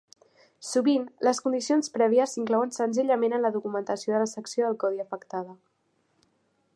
Sovint, 0.67 1.03
les 1.27 1.41
condicions 1.47 1.89
prèvies 1.97 2.33
s'inclouen 2.37 2.73
senzillament 2.79 3.37
en 3.39 3.43
la 3.45 3.53
documentació 3.59 4.15
de 4.15 4.23
la 4.25 4.31
secció 4.35 4.67
del 4.67 4.81
codi 4.85 5.05
afectada. 5.05 5.55